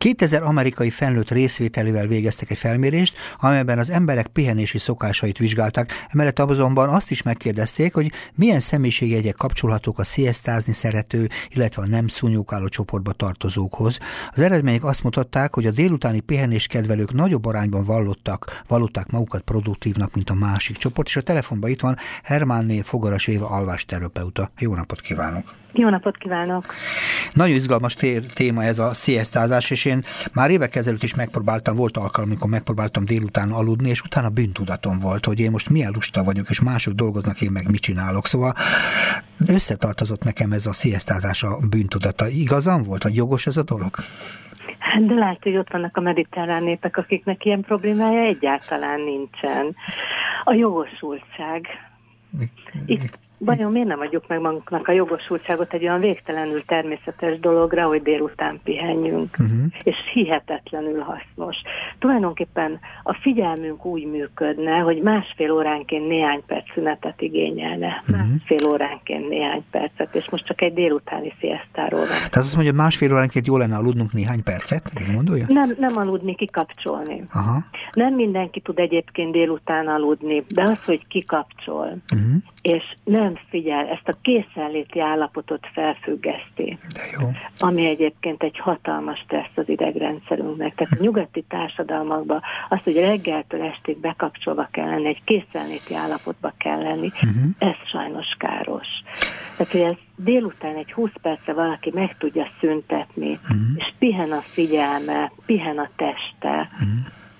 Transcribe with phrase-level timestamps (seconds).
[0.00, 6.88] 2000 amerikai felnőtt részvételével végeztek egy felmérést, amelyben az emberek pihenési szokásait vizsgálták, emellett azonban
[6.88, 13.12] azt is megkérdezték, hogy milyen személyiségjegyek kapcsolhatók a sziasztázni szerető, illetve a nem szúnyókáló csoportba
[13.12, 13.98] tartozókhoz.
[14.30, 20.14] Az eredmények azt mutatták, hogy a délutáni pihenés kedvelők nagyobb arányban vallottak, vallották magukat produktívnak,
[20.14, 24.50] mint a másik csoport, és a telefonban itt van Hermánné Fogaras Éva alvásterapeuta.
[24.58, 25.58] Jó napot kívánok!
[25.72, 26.74] Jó napot kívánok!
[27.32, 27.96] Nagyon izgalmas
[28.34, 33.04] téma ez a sziasztázás, és én már évek ezelőtt is megpróbáltam, volt alkalom, amikor megpróbáltam
[33.04, 37.40] délután aludni, és utána bűntudatom volt, hogy én most milyen lusta vagyok, és mások dolgoznak,
[37.40, 38.26] én meg mit csinálok.
[38.26, 38.54] Szóval
[39.46, 42.28] összetartozott nekem ez a sziasztázás a bűntudata.
[42.28, 43.94] Igazam volt, vagy jogos ez a dolog?
[44.78, 49.74] Hát, de lehet, hogy ott vannak a mediterrán népek, akiknek ilyen problémája egyáltalán nincsen.
[50.44, 51.66] A jogosultság.
[52.86, 58.02] Itt Vajon miért nem adjuk meg magunknak a jogosultságot egy olyan végtelenül természetes dologra, hogy
[58.02, 59.64] délután pihenjünk, uh-huh.
[59.82, 61.56] és hihetetlenül hasznos.
[61.98, 68.02] Tulajdonképpen a figyelmünk úgy működne, hogy másfél óránként néhány perc szünetet igényelne.
[68.08, 68.16] Uh-huh.
[68.16, 72.08] Másfél óránként néhány percet, és most csak egy délutáni sziasztáról van.
[72.08, 74.90] Tehát azt mondja, másfél óránként jó lenne aludnunk néhány percet?
[75.12, 75.44] Gondolja?
[75.48, 77.24] Nem, nem aludni, kikapcsolni.
[77.32, 77.58] Aha.
[77.92, 82.42] Nem mindenki tud egyébként délután aludni, de az, hogy kikapcsol, uh-huh.
[82.62, 86.78] És nem figyel, ezt a készenléti állapotot felfüggeszti.
[86.92, 87.28] De jó.
[87.58, 90.74] Ami egyébként egy hatalmas stressz az idegrendszerünknek.
[90.74, 96.82] Tehát a nyugati társadalmakban azt, hogy reggeltől estig bekapcsolva kell lenni, egy készenléti állapotba kell
[96.82, 97.50] lenni, uh-huh.
[97.58, 98.88] ez sajnos káros.
[99.56, 103.58] Tehát, hogy ez délután egy 20 perce valaki meg tudja szüntetni, uh-huh.
[103.76, 106.88] és pihen a figyelme, pihen a teste, uh-huh.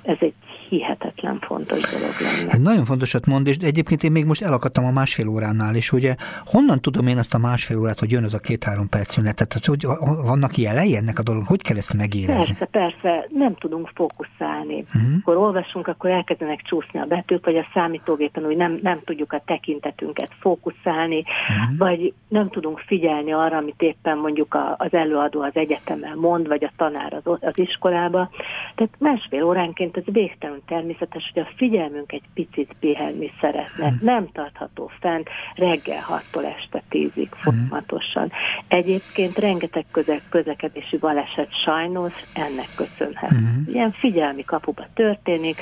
[0.02, 0.34] ez egy
[0.70, 2.50] hihetetlen fontos dolog lenne.
[2.50, 6.14] Hát nagyon fontosat mond, és egyébként én még most elakadtam a másfél óránál, és ugye
[6.44, 9.36] honnan tudom én azt a másfél órát, hogy jön az a két-három perc szünet?
[9.36, 9.86] Tehát, hogy
[10.24, 11.42] vannak jelei ennek a dolog?
[11.46, 12.44] Hogy kell ezt megérezni?
[12.44, 14.84] Persze, persze, nem tudunk fókuszálni.
[14.94, 15.02] Uh-huh.
[15.20, 19.42] Akkor olvasunk, akkor elkezdenek csúszni a betűk, vagy a számítógépen úgy nem, nem tudjuk a
[19.46, 21.78] tekintetünket fókuszálni, uh-huh.
[21.78, 26.64] vagy nem tudunk figyelni arra, amit éppen mondjuk a, az előadó az egyetemen mond, vagy
[26.64, 28.30] a tanár az, az iskolába.
[28.74, 33.88] Tehát másfél óránként ez végtelen természetes, hogy a figyelmünk egy picit pihenni szeretne.
[33.88, 33.98] Hmm.
[34.02, 37.26] Nem tartható fent reggel 6-tól este 10-ig hmm.
[37.42, 38.32] folyamatosan.
[38.68, 43.30] Egyébként rengeteg köze- közlekedési baleset sajnos ennek köszönhet.
[43.30, 43.64] Hmm.
[43.72, 45.56] Ilyen figyelmi kapuba történik,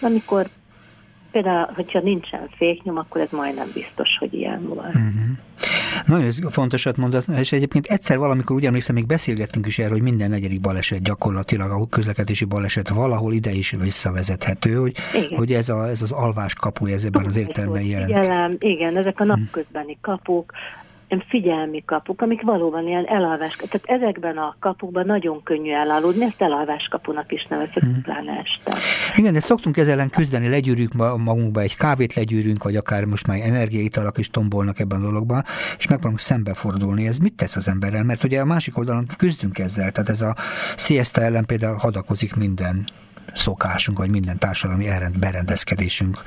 [0.00, 0.46] amikor
[1.30, 4.86] Például, hogyha nincsen féknyom, akkor ez majdnem biztos, hogy ilyen van.
[4.86, 5.69] Uh-huh.
[6.10, 10.30] Nagyon fontosat mondasz, és egyébként egyszer valamikor ugyanúgy emlékszem, még beszélgettünk is erről, hogy minden
[10.30, 14.96] negyedik baleset gyakorlatilag a közlekedési baleset valahol ide is visszavezethető, hogy,
[15.36, 18.62] hogy ez, a, ez az alvás kapu, ez ebben az értelemben jelent.
[18.62, 20.52] Igen, ezek a napközbeni kapuk,
[21.28, 26.88] figyelmi kapuk, amik valóban ilyen elalvás, tehát ezekben a kapukban nagyon könnyű elaludni, ezt elalvás
[26.90, 28.02] kapunak is nevezik, hmm.
[28.02, 28.80] pláne este.
[29.16, 33.38] Igen, de szoktunk ezzel ellen küzdeni, legyűrjük magunkba egy kávét, legyűrünk, vagy akár most már
[33.42, 35.44] energiaitalak is tombolnak ebben a dologban,
[35.78, 37.06] és megpróbálunk szembefordulni.
[37.06, 38.04] Ez mit tesz az emberrel?
[38.04, 40.36] Mert ugye a másik oldalon küzdünk ezzel, tehát ez a
[40.76, 42.84] siesta ellen például hadakozik minden
[43.34, 46.18] szokásunk, vagy minden társadalmi elrend, berendezkedésünk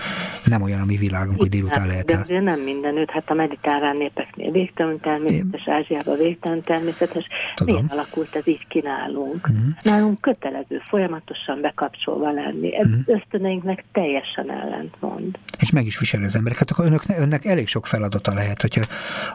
[0.43, 2.05] nem olyan a mi világunk, hogy délután lehet.
[2.05, 5.73] De azért nem mindenütt, hát a mediterrán népeknél végtelen természetes, Én...
[5.73, 7.27] Ázsiában végtelen természetes.
[7.55, 7.75] Tudom.
[7.75, 9.47] Miért alakult ez így ki nálunk?
[9.47, 9.63] Uh-huh.
[9.81, 12.75] Nálunk kötelező folyamatosan bekapcsolva lenni.
[12.75, 13.15] Ez uh-huh.
[13.15, 15.37] ösztöneinknek teljesen ellentmond.
[15.59, 18.81] És meg is viseli az embereket, akkor önök, önnek elég sok feladata lehet, hogyha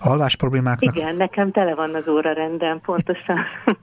[0.01, 0.97] alvás problémáknak...
[0.97, 3.39] Igen, nekem tele van az óra rendben, pontosan.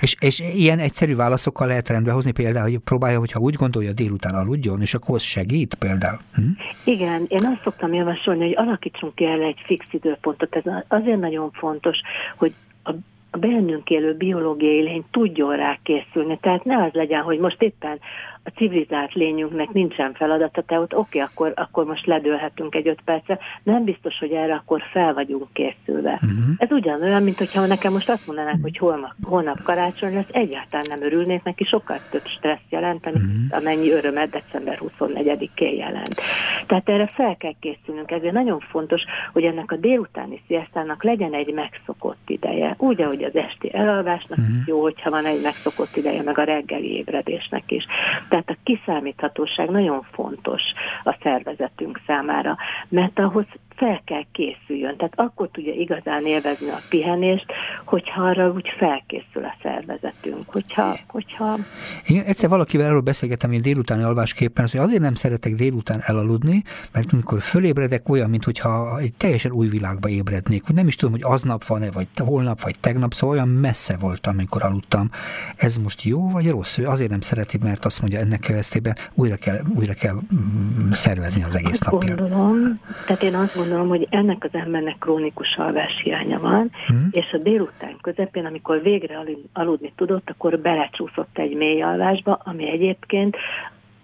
[0.00, 3.92] és, és ilyen egyszerű válaszokkal lehet rendbe hozni, például, hogy próbálja, hogy hogyha úgy gondolja,
[3.92, 6.18] délután aludjon, és akkor az segít például.
[6.34, 6.42] Hm?
[6.84, 10.56] Igen, én azt szoktam javasolni, hogy alakítsunk ki el egy fix időpontot.
[10.56, 11.98] Ez azért nagyon fontos,
[12.36, 12.54] hogy
[12.84, 12.92] a
[13.32, 16.38] a bennünk élő biológiai lény tudjon rá készülni.
[16.40, 18.00] Tehát ne az legyen, hogy most éppen
[18.44, 23.38] a civilizált lényünknek nincsen feladata, tehát ott oké, akkor, akkor most ledőlhetünk egy öt percre.
[23.62, 26.12] Nem biztos, hogy erre akkor fel vagyunk készülve.
[26.12, 26.54] Uh-huh.
[26.56, 31.02] Ez ugyanolyan, mint hogyha nekem most azt mondanák, hogy holnap, holnap karácsony lesz, egyáltalán nem
[31.02, 33.58] örülnék neki, sokkal több stressz jelenteni, uh-huh.
[33.58, 36.20] amennyi örömet december 24-én jelent.
[36.66, 38.10] Tehát erre fel kell készülnünk.
[38.10, 42.74] Ezért nagyon fontos, hogy ennek a délutáni sziasztának legyen egy megszokott ideje.
[42.78, 44.56] Úgy, ahogy az esti elalvásnak uh-huh.
[44.66, 47.86] jó, hogyha van egy megszokott ideje, meg a reggeli ébredésnek is.
[48.30, 50.62] Tehát a kiszámíthatóság nagyon fontos
[51.04, 52.56] a szervezetünk számára,
[52.88, 53.44] mert ahhoz
[53.76, 54.96] fel kell készüljön.
[54.96, 57.46] Tehát akkor tudja igazán élvezni a pihenést,
[57.84, 60.42] hogyha arra úgy felkészül a szervezetünk.
[60.46, 61.58] Hogyha, hogyha...
[62.06, 66.62] Igen, egyszer valakivel erről beszélgettem, én délutáni alvásképpen, hogy azért nem szeretek délután elaludni,
[66.92, 71.32] mert amikor fölébredek olyan, mintha egy teljesen új világba ébrednék, hogy nem is tudom, hogy
[71.32, 75.10] aznap van-e, vagy holnap, vagy tegnap, szóval olyan messze voltam, amikor aludtam.
[75.56, 76.78] Ez most jó vagy rossz?
[76.78, 81.42] Ő azért nem szereti, mert azt mondja, ennek következtében újra kell, újra kell mm, szervezni
[81.42, 82.18] az egész napját.
[82.18, 87.08] Gondolom, tehát én azt gondolom, hogy ennek az embernek krónikus alváshiánya van, hmm.
[87.10, 93.36] és a délután közepén, amikor végre aludni tudott, akkor belecsúszott egy mély alvásba, ami egyébként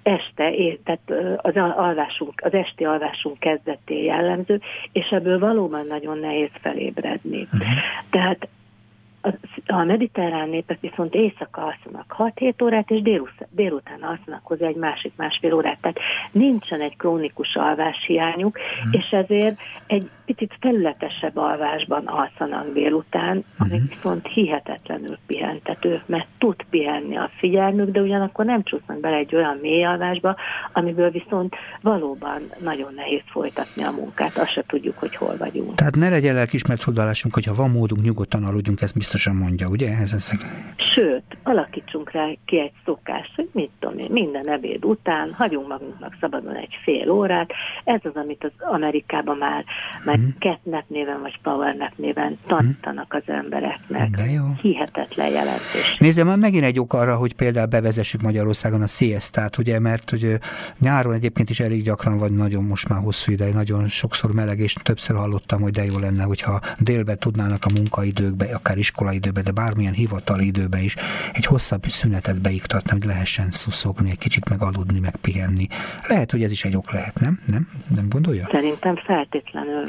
[0.02, 0.52] este,
[0.84, 4.60] tehát az alvásunk, az esti alvásunk kezdeté jellemző,
[4.92, 7.42] és ebből valóban nagyon nehéz felébredni.
[7.42, 7.69] Uh-huh.
[8.10, 8.48] Tehát
[9.67, 15.12] a mediterrán népek viszont éjszaka alszanak 6-7 órát, és délután, délután alszanak hozzá egy másik
[15.17, 15.78] másfél órát.
[15.81, 15.99] Tehát
[16.32, 18.93] nincsen egy krónikus alváshiányuk, hmm.
[18.93, 19.56] és ezért
[19.87, 23.88] egy picit felületesebb alvásban alszanak délután, ami uh-huh.
[23.88, 29.58] viszont hihetetlenül pihentető, mert tud pihenni a figyelmük, de ugyanakkor nem csúsznak bele egy olyan
[29.62, 30.37] mély alvásba,
[30.72, 35.75] amiből viszont valóban nagyon nehéz folytatni a munkát, azt se tudjuk, hogy hol vagyunk.
[35.75, 39.96] Tehát ne legyen lelkismert fordulásunk, hogyha van módunk, nyugodtan aludjunk, ezt biztosan mondja, ugye?
[39.96, 40.30] Ez ez...
[40.94, 41.15] Sőt,
[41.46, 46.54] alakítsunk rá ki egy szokást, hogy mit tudom én, minden ebéd után hagyunk magunknak szabadon
[46.54, 47.50] egy fél órát.
[47.84, 49.64] Ez az, amit az Amerikában már,
[50.04, 50.32] már uh-huh.
[50.38, 54.10] catnap néven vagy powernap néven tanítanak az embereknek.
[54.10, 54.44] De jó.
[54.60, 55.96] Hihetetlen jelentés.
[55.98, 60.38] Nézzem, már megint egy ok arra, hogy például bevezessük Magyarországon a siestát, ugye, mert ugye
[60.78, 64.72] nyáron egyébként is elég gyakran vagy nagyon most már hosszú ideig, nagyon sokszor meleg, és
[64.72, 69.93] többször hallottam, hogy de jó lenne, hogyha délbe tudnának a munkaidőkbe, akár iskolaidőbe, de bármilyen
[69.93, 70.96] hivatali időben is
[71.36, 75.66] egy hosszabb szünetet beiktatni, hogy lehessen szuszogni, egy kicsit meg aludni, meg pihenni.
[76.08, 77.40] Lehet, hogy ez is egy ok lehet, nem?
[77.46, 78.48] Nem, nem gondolja?
[78.50, 79.88] Szerintem feltétlenül.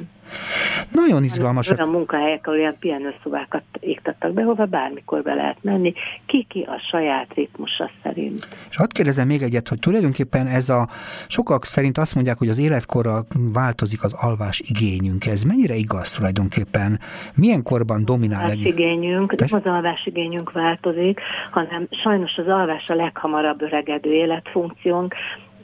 [0.92, 1.70] Nagyon izgalmas.
[1.70, 5.94] Olyan munkahelyek, ahol olyan pihenőszobákat iktattak be, hova bármikor be lehet menni,
[6.26, 8.48] ki-ki a saját ritmusa szerint.
[8.78, 10.88] És hadd kérdezem még egyet, hogy tulajdonképpen ez a,
[11.28, 15.26] sokak szerint azt mondják, hogy az életkorra változik az alvás igényünk.
[15.26, 17.00] Ez mennyire igaz tulajdonképpen?
[17.36, 18.42] Milyen korban dominál?
[18.44, 21.20] Alvás igényünk, nem az alvás igényünk változik,
[21.52, 25.14] hanem sajnos az alvás a leghamarabb öregedő életfunkciónk,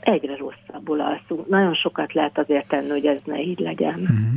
[0.04, 1.48] egyre rosszabbul alszunk.
[1.48, 3.98] Nagyon sokat lehet azért tenni, hogy ez ne így legyen.
[3.98, 4.36] Mm.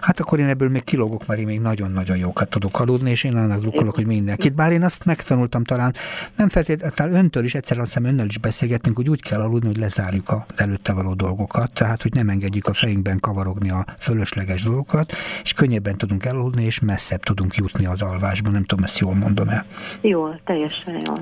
[0.00, 3.36] Hát akkor én ebből még kilógok, mert én még nagyon-nagyon jókat tudok aludni, és én
[3.36, 4.54] annak drukkolok, hogy mindenkit.
[4.54, 5.94] Bár én azt megtanultam talán,
[6.36, 9.76] nem feltétlenül öntől is, egyszer azt hiszem önnel is beszélgetünk, hogy úgy kell aludni, hogy
[9.76, 15.12] lezárjuk az előtte való dolgokat, tehát hogy nem engedjük a fejünkben kavarogni a fölösleges dolgokat,
[15.42, 18.52] és könnyebben tudunk elaludni, és messzebb tudunk jutni az alvásban.
[18.52, 19.64] Nem tudom, ezt jól mondom el.
[20.00, 21.20] Jól, teljesen jól.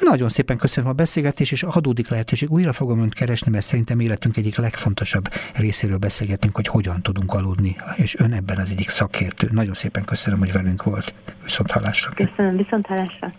[0.00, 2.50] Nagyon szépen köszönöm a beszélgetést, és adódik lehetőség.
[2.50, 7.76] Újra fogom önt keresni, mert szerintem életünk egyik legfontosabb részéről beszélgetünk, hogy hogyan tudunk aludni,
[7.96, 9.48] és ön ebben az egyik szakértő.
[9.52, 11.14] Nagyon szépen köszönöm, hogy velünk volt.
[11.44, 12.10] Viszont hallásra.
[12.10, 13.32] Köszönöm, viszont hallásra.